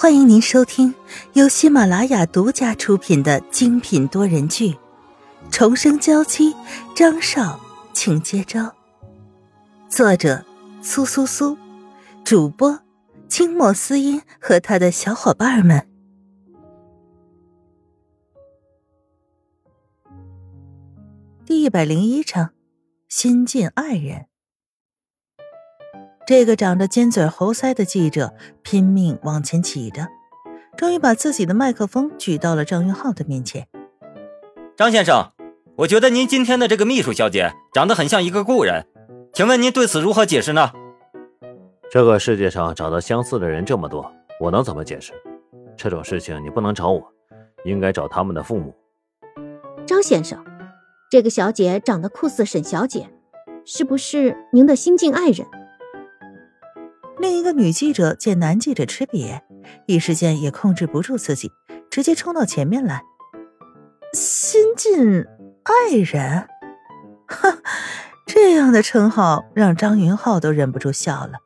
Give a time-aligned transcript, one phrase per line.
[0.00, 0.94] 欢迎您收听
[1.34, 4.70] 由喜马拉雅独家出品的精品多人剧
[5.50, 6.54] 《重生娇妻》，
[6.96, 7.60] 张少，
[7.92, 8.74] 请接招。
[9.90, 10.42] 作者：
[10.80, 11.54] 苏苏苏，
[12.24, 12.80] 主播：
[13.28, 15.86] 清墨思音和他的小伙伴们。
[21.44, 22.54] 第一百零一章：
[23.06, 24.29] 新晋爱人。
[26.30, 30.06] 这个长着尖嘴猴腮的记者拼命往前挤着，
[30.76, 33.66] 终于把自己的麦克风举到了张云浩的面前。
[34.76, 35.32] 张先生，
[35.74, 38.86] 我觉得您今天的这个秘书小姐长得很像一个故人，
[39.32, 40.70] 请问您对此如何解释呢？
[41.90, 45.12] 这个世界上长得相似的人这么多，我能怎么解释？
[45.76, 47.12] 这种事情你不能找我，
[47.64, 48.72] 应该找他们的父母。
[49.84, 50.38] 张先生，
[51.10, 53.10] 这个小姐长得酷似沈小姐，
[53.64, 55.44] 是不是您的新晋爱人？
[57.40, 59.40] 一个女记者见男记者吃瘪，
[59.86, 61.50] 一时间也控制不住自己，
[61.90, 63.02] 直接冲到前面来。
[64.12, 65.24] 新晋
[65.62, 66.46] 爱人，
[67.26, 67.58] 哈，
[68.26, 71.38] 这样的称号让张云浩都忍不住笑了。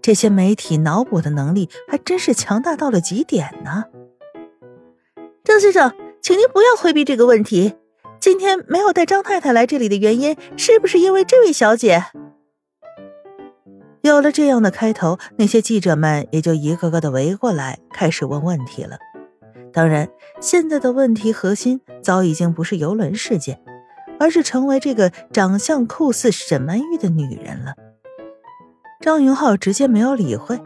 [0.00, 3.84] 这些媒体脑补的能力还真是强大到了极点呢。
[5.42, 7.74] 张先生，请您不要回避这个问题。
[8.20, 12.04] 今天没有带张太太来这里的原因，是不是因为这位小姐？
[14.06, 18.98] 有了这样的开头，那些记者们也就一个个的围过来，开始问问题了。
[19.72, 20.08] 当然，
[20.40, 23.60] 现在的问题核心早已经不是游轮事件，
[24.18, 27.74] 而是成为这个长相酷似沈曼玉的女人了。
[29.00, 30.60] 张云浩直接没有理会，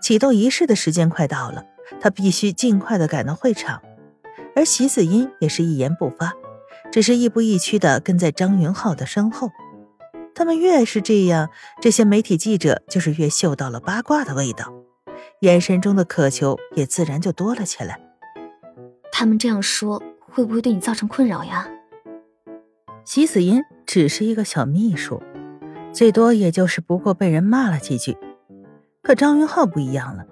[0.00, 1.64] 启动仪式的时间快到了，
[2.00, 3.82] 他必须尽快的赶到会场。
[4.54, 6.32] 而席子音也是一言不发，
[6.90, 9.50] 只是亦步亦趋的跟在张云浩的身后。
[10.36, 11.48] 他们越是这样，
[11.80, 14.70] 这些媒体记者就是越嗅到了八卦的味道，
[15.40, 17.98] 眼神中的渴求也自然就多了起来。
[19.10, 21.66] 他们这样说，会不会对你造成困扰呀？
[23.06, 25.22] 席子音只是一个小秘书，
[25.90, 28.18] 最多也就是不过被人骂了几句。
[29.02, 30.26] 可张云浩不一样了，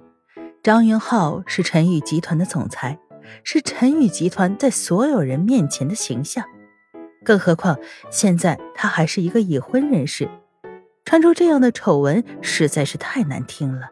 [0.63, 2.99] 张云浩是陈宇集团的总裁，
[3.43, 6.45] 是陈宇集团在所有人面前的形象。
[7.25, 7.77] 更何况
[8.11, 10.29] 现在他还是一个已婚人士，
[11.05, 13.91] 传出这样的丑闻实在是太难听了。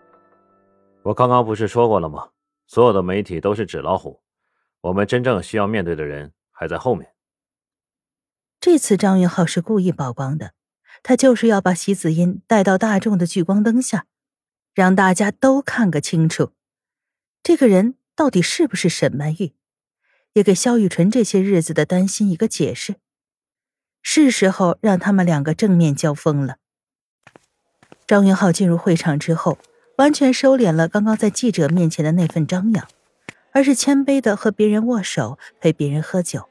[1.03, 2.29] 我刚刚不是说过了吗？
[2.69, 4.23] 所有的媒体都是纸老虎，
[4.83, 7.13] 我们真正需要面对的人还在后面。
[8.61, 10.53] 这次张云浩是故意曝光的，
[11.03, 14.07] 他就是要把席子音带到大众的聚光灯下，
[14.73, 16.53] 让大家都看个清楚，
[17.43, 19.55] 这个人到底是不是沈曼玉，
[20.35, 22.97] 也给萧雨纯这些日子的担心一个解释。
[24.03, 26.57] 是时候让他们两个正面交锋了。
[28.07, 29.59] 张云浩进入会场之后，
[29.97, 32.87] 完全收敛了刚刚在记者面前的那份张扬，
[33.53, 36.49] 而是谦卑的和别人握手，陪别人喝酒。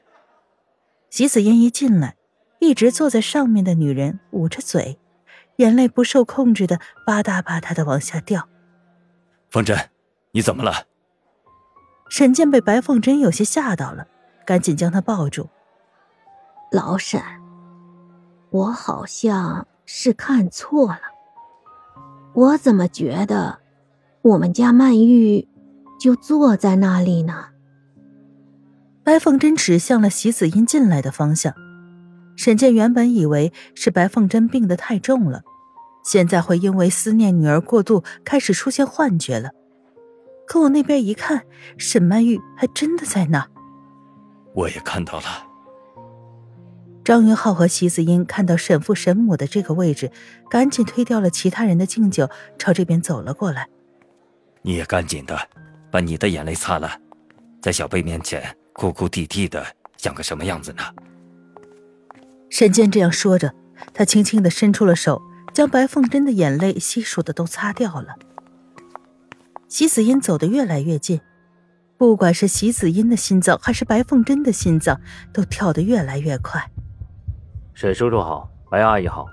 [1.10, 2.16] 席子嫣一进来，
[2.58, 4.98] 一直坐在上面的女人捂着嘴，
[5.56, 8.48] 眼泪不受控制的吧嗒吧嗒的往下掉。
[9.50, 9.90] 凤珍，
[10.32, 10.86] 你怎么了？
[12.08, 14.08] 沈健被白凤珍有些吓到了，
[14.46, 15.48] 赶紧将她抱住。
[16.70, 17.20] 老沈。
[18.52, 21.00] 我好像是看错了，
[22.34, 23.58] 我怎么觉得
[24.20, 25.48] 我们家曼玉
[25.98, 27.46] 就坐在那里呢？
[29.02, 31.54] 白凤珍指向了席子音进来的方向。
[32.36, 35.42] 沈健原本以为是白凤珍病得太重了，
[36.04, 39.50] 现在会因为思念女儿过度开始出现幻觉了。
[40.46, 41.44] 可我那边一看，
[41.78, 43.46] 沈曼玉还真的在那。
[44.54, 45.51] 我也看到了。
[47.04, 50.10] 张云浩和席子英看到沈父沈母的这个位置，
[50.48, 53.68] 赶紧推掉了其他人的敬酒，朝这边走了过来。
[54.62, 55.36] 你也赶紧的，
[55.90, 56.96] 把你的眼泪擦了，
[57.60, 60.82] 在小贝面前哭哭啼啼的，像个什么样子呢？
[62.50, 63.52] 沈健这样说着，
[63.92, 65.20] 他轻轻的伸出了手，
[65.52, 68.14] 将白凤珍的眼泪悉数的都擦掉了。
[69.66, 71.20] 席子英走得越来越近，
[71.96, 75.00] 不管是席子英的心脏，还是白凤珍的心脏，
[75.32, 76.70] 都跳得越来越快。
[77.74, 79.26] 沈叔叔好，白阿姨好。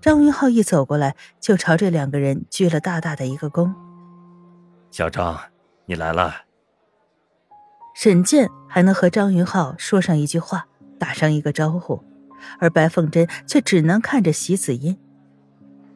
[0.00, 3.72] 张云浩一走过来，就朝这两个人鞠了大大的一个躬。
[4.90, 5.38] 小张，
[5.84, 6.32] 你来了。
[7.94, 10.66] 沈健还能和张云浩说上一句话，
[10.98, 12.02] 打上一个招呼，
[12.58, 14.98] 而白凤珍却只能看着席子音，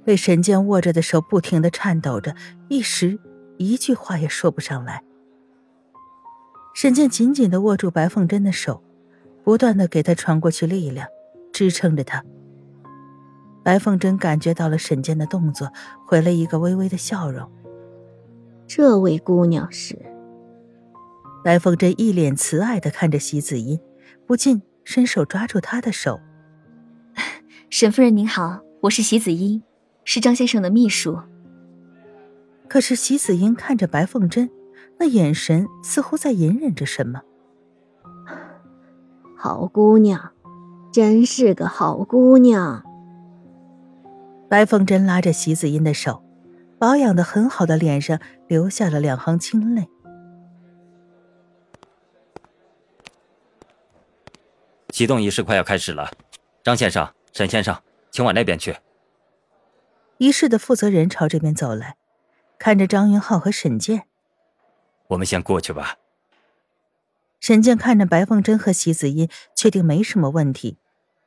[0.04, 2.34] 被沈健握着的手不停的颤抖着，
[2.68, 3.18] 一时
[3.58, 5.02] 一句话也说不上来。
[6.74, 8.82] 沈健紧紧的握住白凤珍的手。
[9.50, 11.08] 不断的给他传过去力量，
[11.52, 12.24] 支撑着他。
[13.64, 15.72] 白凤珍感觉到了沈健的动作，
[16.06, 17.50] 回了一个微微的笑容。
[18.68, 19.98] 这位姑娘是？
[21.42, 23.80] 白凤珍一脸慈爱的看着席子音，
[24.24, 26.20] 不禁伸手抓住她的手。
[27.70, 29.64] 沈夫人您好，我是席子音，
[30.04, 31.18] 是张先生的秘书。
[32.68, 34.48] 可是席子音看着白凤珍，
[35.00, 37.22] 那眼神似乎在隐忍着什么。
[39.42, 40.34] 好姑娘，
[40.92, 42.84] 真是个好姑娘。
[44.50, 46.22] 白凤珍拉着席子音的手，
[46.78, 49.88] 保养的很好的脸上流下了两行清泪。
[54.90, 56.10] 启动仪式快要开始了，
[56.62, 57.74] 张先生、沈先生，
[58.10, 58.76] 请往那边去。
[60.18, 61.96] 仪式的负责人朝这边走来，
[62.58, 64.02] 看着张云浩和沈健，
[65.08, 65.96] 我们先过去吧。
[67.40, 70.76] 沈健看着白凤珍和席子音，确定没什么问题，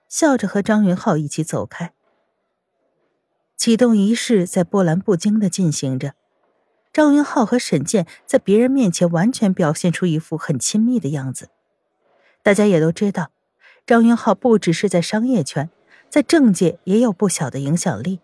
[0.08, 1.92] 笑着和张云浩一起走开。
[3.58, 6.14] 启动仪式在波澜不惊的进行着，
[6.92, 11.50] 张云浩和沈健在别人面前完全表现出一副很亲密的样子。
[12.44, 13.32] 大家也都知道，
[13.86, 15.70] 张云浩不只是在商业圈，
[16.10, 18.20] 在政界也有不小的影响力。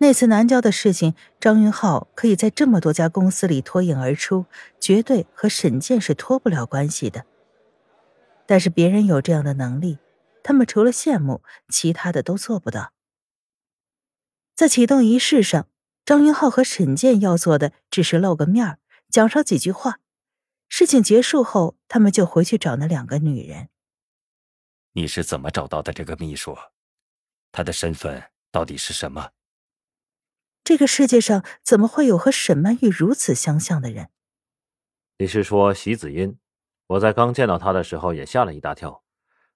[0.00, 4.46] 那次南郊的事情，张云浩可以在这么多家公司里脱颖而出，
[4.80, 7.26] 绝对和沈健是脱不了关系的。
[8.46, 9.98] 但是别人有这样的能力，
[10.44, 12.92] 他们除了羡慕，其他的都做不到。
[14.54, 15.68] 在启动仪式上，
[16.04, 18.78] 张云浩和沈健要做的只是露个面
[19.10, 19.98] 讲上几句话。
[20.68, 23.68] 事情结束后，他们就回去找那两个女人。
[24.92, 26.56] 你是怎么找到的这个秘书？
[27.50, 28.22] 他的身份
[28.52, 29.30] 到底是什么？
[30.68, 34.10] 这个世界上怎么会有和沈曼玉如此相像的人？
[35.16, 36.38] 你是说席子音？
[36.88, 39.02] 我在刚见到她的时候也吓了一大跳，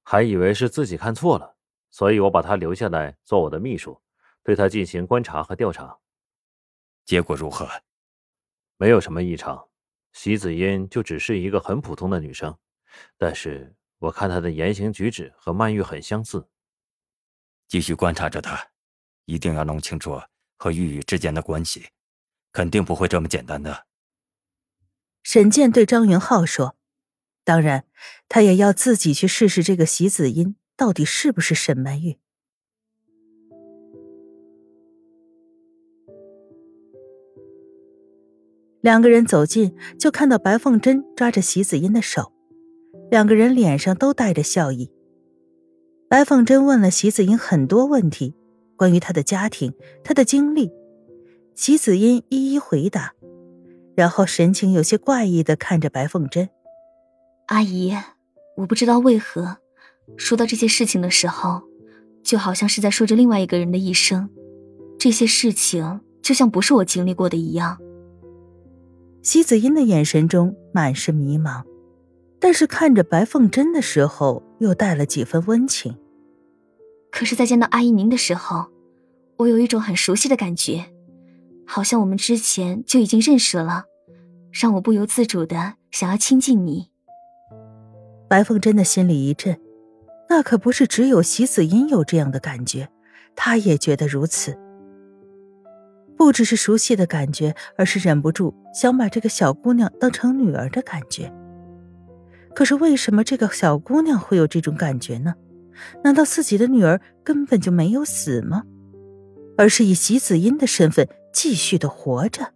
[0.03, 1.59] 还以为是自己看错了，
[1.91, 4.01] 所以我把她留下来做我的秘书，
[4.43, 5.99] 对她进行观察和调查。
[7.05, 7.69] 结果如何？
[8.79, 9.69] 没有什么异常，
[10.15, 12.57] 席子音就只是一个很普通的女生，
[13.19, 16.49] 但是我看她的言行举止和曼玉很相似。
[17.69, 18.59] 继续观察着她，
[19.27, 20.19] 一定要弄清楚。
[20.63, 21.87] 和玉玉之间的关系，
[22.53, 23.85] 肯定不会这么简单的。
[25.25, 26.77] 沈健对张云浩说
[27.43, 27.85] ：“当然，
[28.29, 32.17] 他也要自己去试试这个席子音到底是不是沈曼玉。”
[38.83, 42.33] 两个人走近，就看到白凤珍抓着席子音的手，
[43.11, 44.93] 两个人脸上都带着笑意。
[46.09, 48.37] 白凤珍问了席子音很多问题。
[48.83, 50.69] 关于他的家庭，他的经历，
[51.55, 53.15] 席子音一一回答，
[53.95, 56.49] 然后神情有些怪异的看着白凤珍。
[57.47, 57.97] 阿姨，
[58.57, 59.59] 我不知道为何，
[60.17, 61.63] 说到这些事情的时候，
[62.25, 64.29] 就好像是在说着另外一个人的一生，
[64.99, 67.79] 这些事情就像不是我经历过的一样。
[69.23, 71.63] 席子音的眼神中满是迷茫，
[72.41, 75.97] 但是看着白凤珍的时候，又带了几分温情。
[77.13, 78.67] 可是，在见到阿姨您的时候，
[79.37, 80.87] 我有一种很熟悉的感觉，
[81.67, 83.85] 好像我们之前就已经认识了，
[84.51, 86.89] 让我不由自主的想要亲近你。
[88.29, 89.61] 白凤珍的心里一震，
[90.31, 92.89] 那可不是只有席子音有这样的感觉，
[93.37, 94.59] 她也觉得如此。
[96.17, 101.31] 不只是熟悉的感觉，而是忍不住想把这个小姑娘当成女儿的感觉。
[102.55, 105.35] 可是为什么这个小姑娘会有这种感觉呢？
[106.05, 108.65] 难道自己的女儿根本就没有死吗？
[109.59, 112.53] 而是以席子音的身份继续的活着。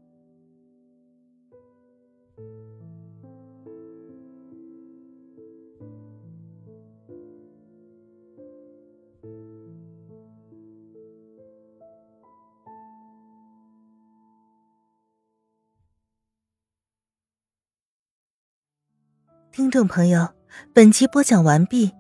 [19.53, 20.29] 听众朋友，
[20.75, 21.91] 本集播讲完毕。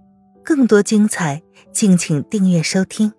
[0.46, 3.12] 更多精彩，敬请订阅收听。